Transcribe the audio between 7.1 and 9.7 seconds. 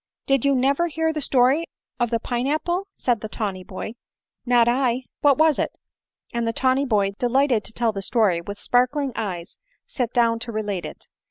delighted to tell the story, with sparkling eyes